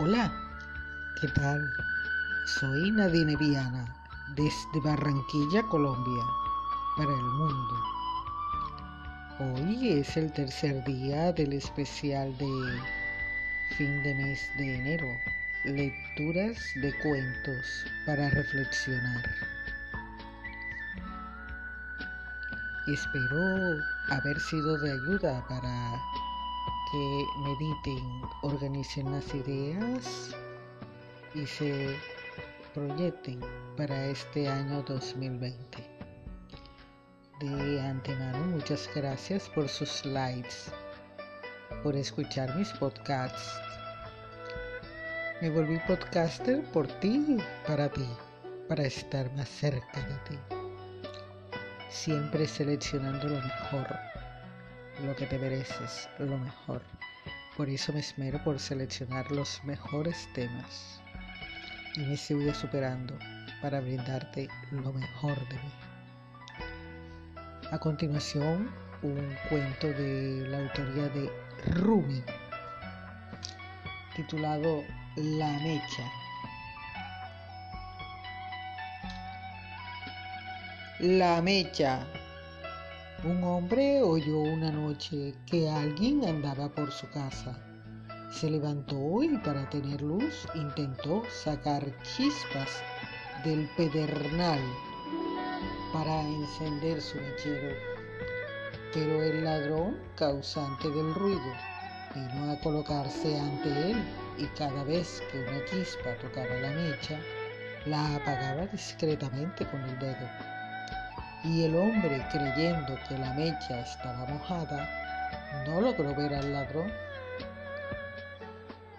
[0.00, 0.32] Hola,
[1.20, 1.60] ¿qué tal?
[2.46, 3.84] Soy Nadine Viana
[4.36, 6.22] desde Barranquilla, Colombia,
[6.96, 7.74] para el mundo.
[9.40, 12.80] Hoy es el tercer día del especial de
[13.76, 15.08] fin de mes de enero,
[15.64, 19.24] lecturas de cuentos para reflexionar.
[22.86, 26.00] Espero haber sido de ayuda para
[26.90, 30.34] que mediten, organicen las ideas
[31.34, 31.96] y se
[32.74, 33.40] proyecten
[33.76, 35.78] para este año 2020.
[37.40, 40.72] De antemano, muchas gracias por sus likes,
[41.82, 43.60] por escuchar mis podcasts.
[45.42, 48.08] Me volví podcaster por ti, para ti,
[48.68, 50.38] para estar más cerca de ti.
[51.90, 53.86] Siempre seleccionando lo mejor
[55.04, 56.82] lo que te mereces, lo mejor.
[57.56, 61.00] Por eso me esmero por seleccionar los mejores temas
[61.96, 63.18] y me sigo superando
[63.60, 65.72] para brindarte lo mejor de mí.
[67.70, 68.70] A continuación,
[69.02, 71.30] un cuento de la autoría de
[71.74, 72.22] Rumi,
[74.16, 74.82] titulado
[75.16, 76.10] La Mecha.
[81.00, 82.06] La Mecha
[83.24, 87.58] un hombre oyó una noche que alguien andaba por su casa.
[88.30, 92.80] Se levantó y para tener luz intentó sacar chispas
[93.44, 94.60] del pedernal
[95.92, 97.74] para encender su mechero.
[98.94, 101.52] Pero el ladrón, causante del ruido,
[102.14, 103.96] vino a colocarse ante él
[104.38, 107.18] y cada vez que una chispa tocaba la mecha,
[107.84, 110.57] la apagaba discretamente con el dedo
[111.44, 114.88] y el hombre, creyendo que la mecha estaba mojada,
[115.66, 116.92] no logró ver al ladrón.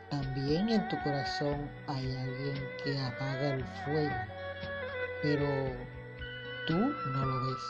[0.09, 4.15] También en tu corazón hay alguien que apaga el fuego,
[5.21, 5.47] pero
[6.67, 7.63] tú no lo ves.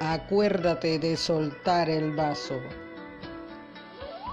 [0.00, 2.58] Acuérdate de soltar el vaso.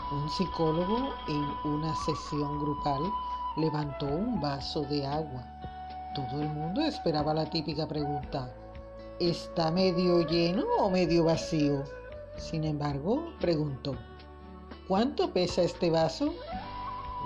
[0.10, 3.12] Un psicólogo en una sesión grupal
[3.58, 5.44] levantó un vaso de agua.
[6.16, 8.50] Todo el mundo esperaba la típica pregunta,
[9.20, 11.84] ¿está medio lleno o medio vacío?
[12.38, 13.98] Sin embargo, preguntó,
[14.88, 16.34] ¿cuánto pesa este vaso?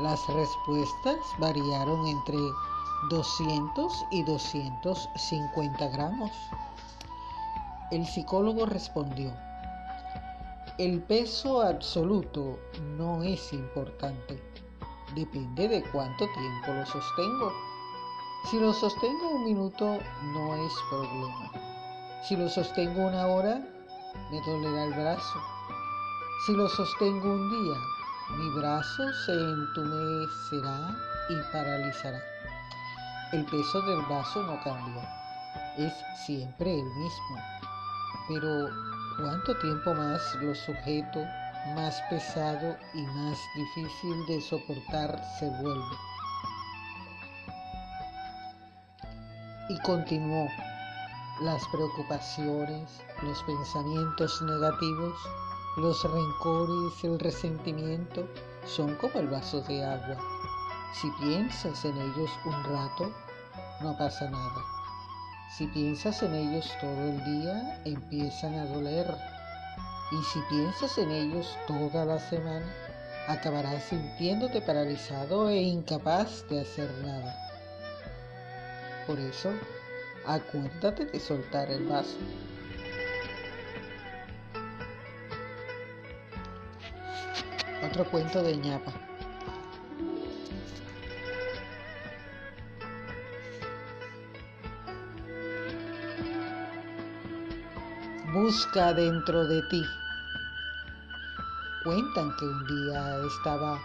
[0.01, 2.39] Las respuestas variaron entre
[3.11, 6.31] 200 y 250 gramos.
[7.91, 9.31] El psicólogo respondió,
[10.81, 12.57] el peso absoluto
[12.97, 14.41] no es importante.
[15.13, 17.53] Depende de cuánto tiempo lo sostengo.
[18.49, 19.99] Si lo sostengo un minuto,
[20.33, 21.51] no es problema.
[22.23, 23.61] Si lo sostengo una hora,
[24.31, 25.39] me dolerá el brazo.
[26.47, 27.77] Si lo sostengo un día,
[28.37, 30.97] mi brazo se entumecerá
[31.29, 32.19] y paralizará.
[33.33, 35.07] El peso del vaso no cambia,
[35.77, 35.93] es
[36.25, 37.37] siempre el mismo.
[38.27, 38.69] Pero
[39.17, 41.25] cuánto tiempo más lo sujeto,
[41.75, 45.95] más pesado y más difícil de soportar se vuelve.
[49.69, 50.47] Y continuó,
[51.41, 55.17] las preocupaciones, los pensamientos negativos,
[55.77, 58.27] los rencores, el resentimiento
[58.65, 60.17] son como el vaso de agua.
[60.93, 63.11] Si piensas en ellos un rato,
[63.81, 64.80] no pasa nada
[65.57, 69.05] si piensas en ellos todo el día, empiezan a doler.
[70.11, 72.65] Y si piensas en ellos toda la semana,
[73.27, 77.35] acabarás sintiéndote paralizado e incapaz de hacer nada.
[79.05, 79.51] Por eso,
[80.25, 82.17] acuérdate de soltar el vaso.
[87.83, 89.10] Otro cuento de ñapa.
[98.41, 99.85] Busca dentro de ti.
[101.83, 103.79] Cuentan que un día estaba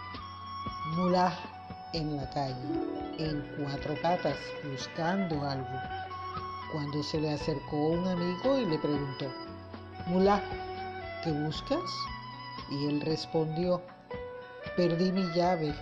[0.95, 1.31] Mulá
[1.93, 2.67] en la calle,
[3.19, 5.79] en cuatro patas, buscando algo,
[6.71, 9.31] cuando se le acercó un amigo y le preguntó,
[10.07, 10.41] Mulá,
[11.23, 11.91] ¿qué buscas?
[12.71, 13.83] Y él respondió,
[14.75, 15.75] perdí mi llave.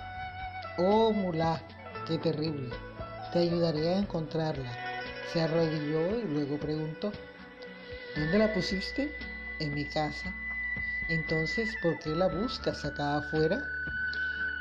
[0.80, 1.62] Oh, Mulá,
[2.08, 2.76] qué terrible.
[3.32, 4.72] Te ayudaré a encontrarla.
[5.32, 7.14] Se arrodilló y luego preguntó,
[8.16, 9.14] ¿Dónde la pusiste?
[9.60, 10.34] En mi casa.
[11.10, 13.62] Entonces, ¿por qué la buscas acá afuera?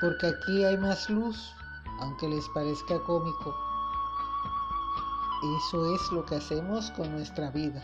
[0.00, 1.54] Porque aquí hay más luz,
[2.00, 3.56] aunque les parezca cómico.
[5.60, 7.80] eso es lo que hacemos con nuestra vida.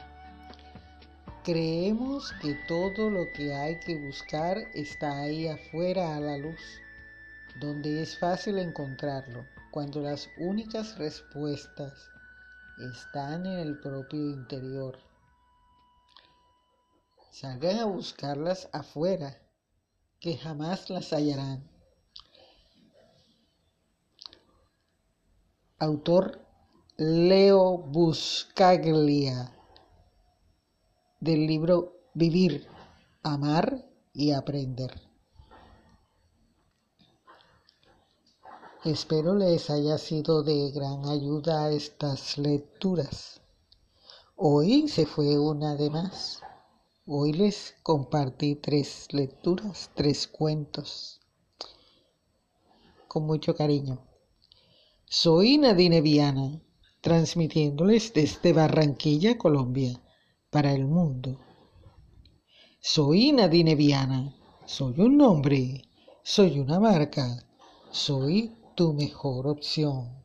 [1.45, 6.61] Creemos que todo lo que hay que buscar está ahí afuera a la luz,
[7.61, 12.11] donde es fácil encontrarlo, cuando las únicas respuestas
[12.79, 15.10] están en el propio interior.
[17.31, 19.41] Salgan a buscarlas afuera,
[20.19, 21.71] que jamás las hallarán.
[25.79, 26.45] Autor
[26.97, 29.57] Leo Buscaglia
[31.21, 32.67] del libro Vivir,
[33.23, 35.01] Amar y Aprender.
[38.85, 43.41] Espero les haya sido de gran ayuda estas lecturas.
[44.37, 46.43] Hoy se fue una de más.
[47.13, 51.21] Hoy les compartí tres lecturas, tres cuentos,
[53.09, 54.07] con mucho cariño.
[55.07, 56.63] Soy Nadine Viana,
[57.01, 60.01] transmitiéndoles desde Barranquilla, Colombia
[60.51, 61.41] para el mundo.
[62.81, 64.33] Soy Nadine Viana,
[64.65, 65.83] soy un nombre,
[66.23, 67.45] soy una marca,
[67.91, 70.20] soy tu mejor opción.